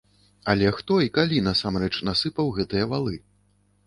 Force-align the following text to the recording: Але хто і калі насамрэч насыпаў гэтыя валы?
Але 0.51 0.69
хто 0.77 0.95
і 1.07 1.11
калі 1.17 1.41
насамрэч 1.47 1.89
насыпаў 2.07 2.49
гэтыя 2.57 2.89
валы? 2.95 3.15